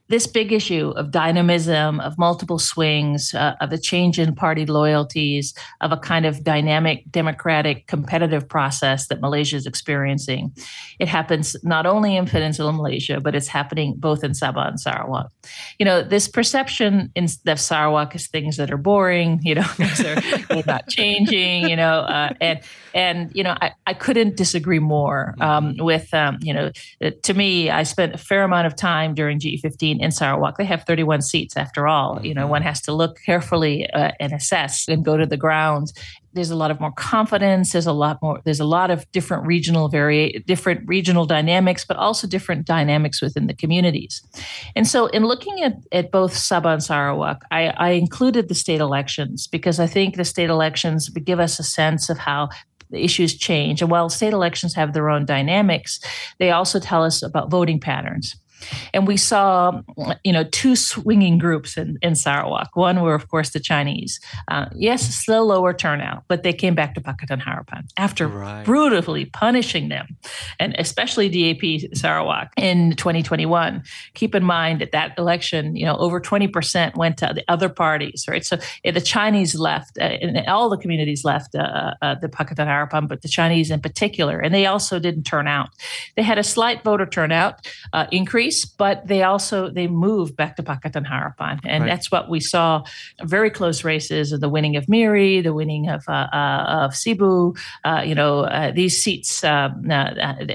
[0.07, 5.53] This big issue of dynamism, of multiple swings, uh, of a change in party loyalties,
[5.81, 10.55] of a kind of dynamic, democratic, competitive process that Malaysia is experiencing.
[10.99, 15.31] It happens not only in Peninsular Malaysia, but it's happening both in Sabah and Sarawak.
[15.79, 20.01] You know, this perception in of Sarawak is things that are boring, you know, things
[20.01, 22.59] are not changing, you know, uh, and
[22.93, 27.71] and you know, I, I couldn't disagree more um, with um, you know, to me,
[27.71, 29.39] I spent a fair amount of time during
[29.95, 30.57] GE15 in Sarawak.
[30.57, 32.25] They have 31 seats after all.
[32.25, 32.51] You know, mm-hmm.
[32.51, 35.93] one has to look carefully uh, and assess and go to the ground.
[36.33, 37.71] There's a lot of more confidence.
[37.71, 38.41] There's a lot more.
[38.43, 43.47] There's a lot of different regional vari- different regional dynamics, but also different dynamics within
[43.47, 44.21] the communities.
[44.75, 48.81] And so, in looking at, at both Sabah and Sarawak, I, I included the state
[48.81, 52.49] elections because I think the state elections give us a sense of how
[52.89, 53.81] the issues change.
[53.81, 55.99] And while state elections have their own dynamics,
[56.39, 58.35] they also tell us about voting patterns.
[58.93, 59.81] And we saw,
[60.23, 62.75] you know, two swinging groups in, in Sarawak.
[62.75, 64.19] One were, of course, the Chinese.
[64.47, 68.63] Uh, yes, still lower turnout, but they came back to Pakatan Harapan after right.
[68.65, 70.17] brutally punishing them,
[70.59, 73.83] and especially DAP Sarawak in 2021.
[74.13, 78.25] Keep in mind that that election, you know, over 20% went to the other parties,
[78.27, 78.45] right?
[78.45, 83.07] So the Chinese left, uh, and all the communities left uh, uh, the Pakatan Harapan,
[83.07, 85.69] but the Chinese in particular, and they also didn't turn out.
[86.15, 88.07] They had a slight voter turnout uh,
[88.55, 91.89] increase but they also they moved back to Pakatan Harapan, and right.
[91.89, 92.83] that's what we saw.
[93.23, 97.57] Very close races of the winning of Miri, the winning of uh, uh, of Sibu.
[97.83, 100.11] Uh, you know uh, these seats um, uh,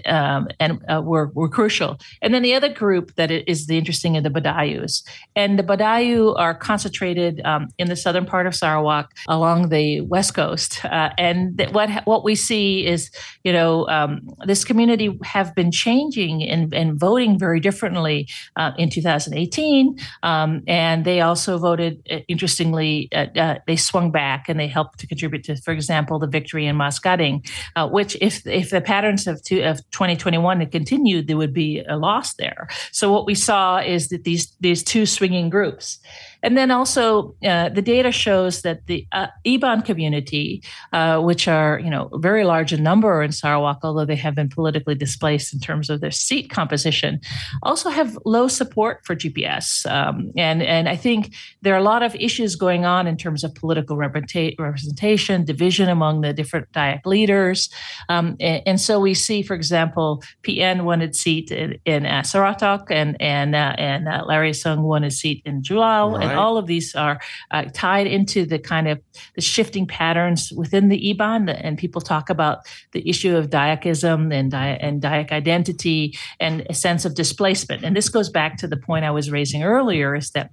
[0.06, 1.98] um, and were were crucial.
[2.22, 5.02] And then the other group that is the interesting in the Bidayuhs,
[5.36, 10.34] and the Bidayuh are concentrated um, in the southern part of Sarawak along the west
[10.34, 10.80] coast.
[10.84, 13.10] and th- what what we see is
[13.44, 18.72] you know um, this community have been changing and, and voting very differently differently uh,
[18.76, 19.98] in 2018.
[20.22, 24.98] Um, and they also voted, uh, interestingly, uh, uh, they swung back and they helped
[24.98, 29.26] to contribute to, for example, the victory in Mas uh, which, if if the patterns
[29.26, 32.68] of, two, of 2021 had continued, there would be a loss there.
[32.92, 35.98] So what we saw is that these these two swinging groups.
[36.42, 40.62] And then also, uh, the data shows that the uh, Iban community,
[40.92, 44.48] uh, which are you know very large in number in Sarawak, although they have been
[44.48, 47.20] politically displaced in terms of their seat composition,
[47.62, 49.90] also have low support for GPS.
[49.90, 53.44] Um, and and I think there are a lot of issues going on in terms
[53.44, 57.68] of political representation, division among the different Dayak leaders,
[58.08, 62.22] um, and, and, so we see, for example, PN won its seat in, in uh,
[62.22, 66.16] Saratok, and and uh, and uh, Larry Sng won his seat in Julau.
[66.16, 67.20] Right and all of these are
[67.50, 69.00] uh, tied into the kind of
[69.34, 71.58] the shifting patterns within the Iban.
[71.62, 72.60] And people talk about
[72.92, 77.84] the issue of Dayakism and, and Dayak identity and a sense of displacement.
[77.84, 80.50] And this goes back to the point I was raising earlier is that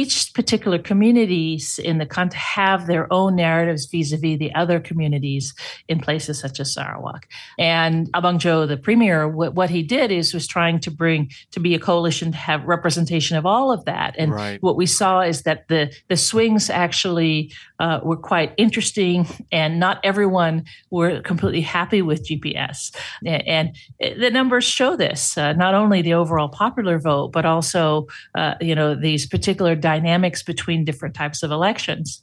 [0.00, 5.54] each particular communities in the country have their own narratives vis-a-vis the other communities
[5.88, 7.22] in places such as Sarawak.
[7.58, 11.60] And Abang Jo, the premier, what, what he did is was trying to bring to
[11.60, 14.14] be a coalition to have representation of all of that.
[14.18, 14.60] And Right.
[14.62, 19.96] what we saw is that the the swings actually uh, were quite interesting, and not
[20.02, 22.90] everyone were completely happy with GPS.
[23.24, 28.06] A- And the numbers show this: uh, not only the overall popular vote, but also
[28.34, 32.22] uh, you know these particular dynamics between different types of elections.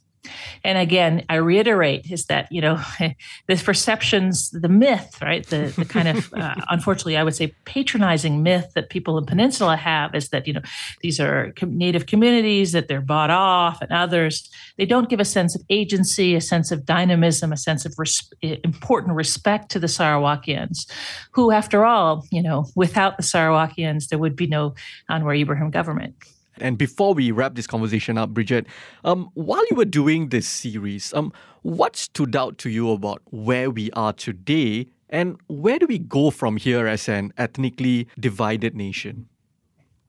[0.64, 2.80] And again, I reiterate is that you know
[3.48, 5.44] the perceptions, the myth, right?
[5.46, 9.76] The the kind of uh, unfortunately, I would say patronizing myth that people in Peninsula
[9.76, 10.62] have is that you know
[11.00, 14.48] these are native communities that they're bought off, and others
[14.78, 18.32] they don't give a sense of agency, a sense of dynamism, a sense of res-
[18.42, 20.90] important respect to the Sarawakians,
[21.32, 24.74] who, after all, you know, without the Sarawakians, there would be no
[25.10, 26.14] Anwar Ibrahim government.
[26.58, 28.66] And before we wrap this conversation up, Bridget,
[29.04, 31.32] um, while you were doing this series, um,
[31.62, 36.30] what stood out to you about where we are today, and where do we go
[36.30, 39.28] from here as an ethnically divided nation?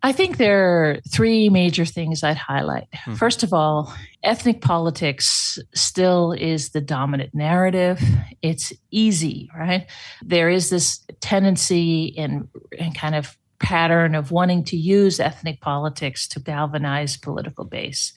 [0.05, 2.89] I think there are three major things I'd highlight.
[3.15, 8.01] First of all, ethnic politics still is the dominant narrative.
[8.41, 9.89] It's easy, right?
[10.21, 16.27] There is this tendency and, and kind of pattern of wanting to use ethnic politics
[16.27, 18.11] to galvanize political base.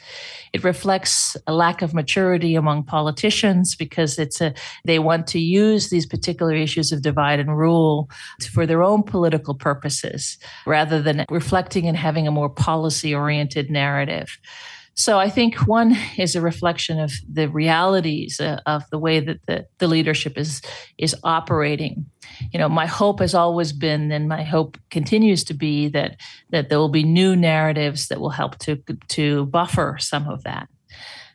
[0.53, 5.89] It reflects a lack of maturity among politicians because it's a they want to use
[5.89, 8.11] these particular issues of divide and rule
[8.53, 14.39] for their own political purposes rather than reflecting and having a more policy oriented narrative.
[14.99, 19.45] So I think one is a reflection of the realities uh, of the way that
[19.47, 20.63] the, the leadership is
[20.97, 22.07] is operating.
[22.53, 26.17] You know, my hope has always been, and my hope continues to be that
[26.51, 28.77] that there will be new narratives that will help to
[29.09, 30.69] to buffer some of that.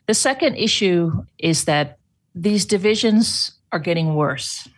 [0.06, 1.98] The second issue is that
[2.34, 4.68] these divisions are getting worse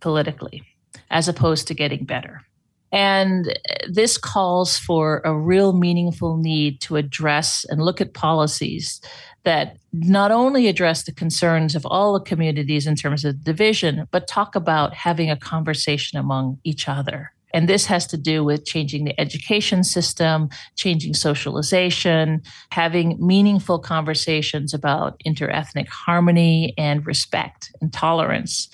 [0.00, 0.62] politically
[1.10, 2.42] as opposed to getting better.
[2.90, 3.58] And
[3.88, 9.00] this calls for a real meaningful need to address and look at policies
[9.44, 14.26] that not only address the concerns of all the communities in terms of division, but
[14.26, 17.32] talk about having a conversation among each other.
[17.54, 24.74] And this has to do with changing the education system, changing socialization, having meaningful conversations
[24.74, 28.68] about interethnic harmony and respect and tolerance.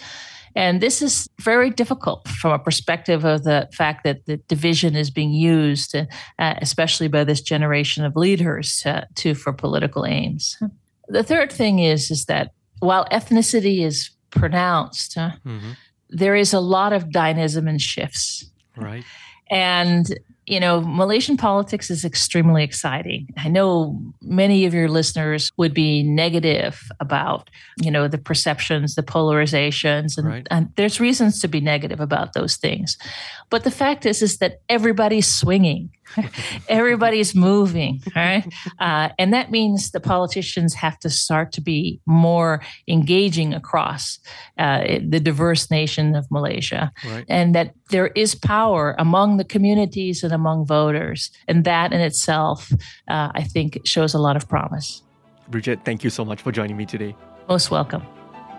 [0.56, 5.10] And this is very difficult from a perspective of the fact that the division is
[5.10, 6.04] being used, uh,
[6.38, 10.56] especially by this generation of leaders, to, to for political aims.
[11.08, 15.32] The third thing is is that while ethnicity is pronounced, uh,
[16.08, 18.48] there is a lot of dynamism and shifts.
[18.76, 19.04] Right.
[19.50, 23.28] And you know, Malaysian politics is extremely exciting.
[23.38, 27.48] I know many of your listeners would be negative about,
[27.80, 30.46] you know, the perceptions, the polarizations, and, Right.
[30.50, 32.98] and there's reasons to be negative about those things.
[33.50, 35.90] But the fact is, is that everybody's swinging,
[36.68, 38.44] everybody's moving, right?
[38.78, 44.18] Uh, and that means the politicians have to start to be more engaging across
[44.58, 47.24] uh, the diverse nation of Malaysia Right.
[47.28, 51.30] and that there is power among the communities and among voters.
[51.48, 52.72] And that in itself,
[53.08, 55.02] uh, I think, shows a lot of promise.
[55.48, 57.14] Bridget, thank you so much for joining me today.
[57.48, 58.02] Most welcome.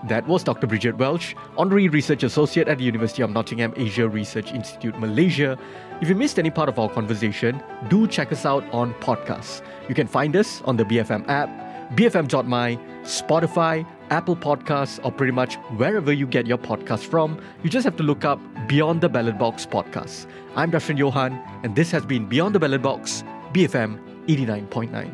[0.08, 0.68] That was Dr.
[0.68, 5.58] Bridget Welsh, Honorary Research Associate at the University of Nottingham Asia Research Institute, Malaysia.
[6.02, 9.62] If you missed any part of our conversation, do check us out on podcasts.
[9.88, 11.50] You can find us on the BFM app,
[11.96, 17.40] bfm.my, Spotify, Apple Podcasts, or pretty much wherever you get your podcast from.
[17.64, 20.28] You just have to look up Beyond the Ballot Box podcast.
[20.56, 23.24] I'm Darshan Johan, and this has been Beyond the Ballot Box,
[23.54, 25.14] BFM 89.9.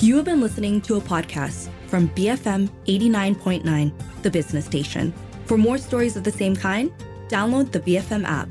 [0.00, 3.92] You have been listening to a podcast from BFM 89.9,
[4.24, 5.14] the business station.
[5.46, 6.90] For more stories of the same kind,
[7.28, 8.48] download the BFM app.